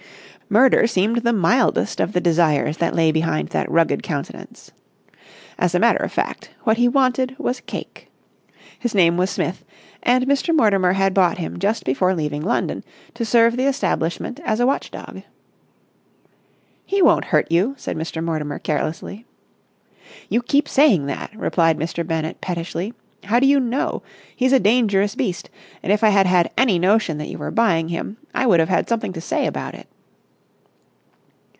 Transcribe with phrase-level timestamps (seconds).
[0.53, 4.69] Murder seemed the mildest of the desires that lay behind that rugged countenance.
[5.57, 8.09] As a matter of fact, what he wanted was cake.
[8.77, 9.63] His name was Smith,
[10.03, 10.53] and Mr.
[10.53, 12.83] Mortimer had bought him just before leaving London
[13.13, 15.21] to serve the establishment as a watch dog.
[16.85, 18.21] "He won't hurt you," said Mr.
[18.21, 19.25] Mortimer carelessly.
[20.27, 22.05] "You keep saying that!" replied Mr.
[22.05, 22.93] Bennett pettishly.
[23.23, 24.03] "How do you know?
[24.35, 25.49] He's a dangerous beast,
[25.81, 28.67] and if I had had any notion that you were buying him, I would have
[28.67, 29.87] had something to say about it!"